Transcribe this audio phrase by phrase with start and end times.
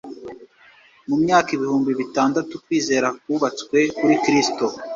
[1.09, 4.65] Mu myaka ibihumbi bitandatu kwizera kubatswe kuri Kristo.